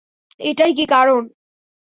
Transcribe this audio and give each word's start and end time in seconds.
এটাই 0.39 0.71
কি 0.77 0.85
কারন? 0.85 1.23